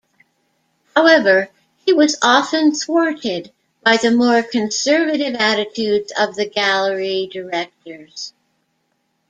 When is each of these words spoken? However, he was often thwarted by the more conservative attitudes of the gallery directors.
However, 0.95 1.49
he 1.85 1.93
was 1.93 2.17
often 2.23 2.73
thwarted 2.73 3.51
by 3.83 3.97
the 3.97 4.09
more 4.09 4.41
conservative 4.41 5.35
attitudes 5.35 6.11
of 6.19 6.33
the 6.33 6.49
gallery 6.49 7.29
directors. 7.31 8.33